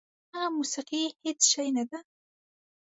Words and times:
هغه 0.35 0.47
موسیقي 0.57 1.03
هېڅ 1.23 1.39
شی 1.51 1.67
نه 1.77 1.83
ده. 1.89 1.99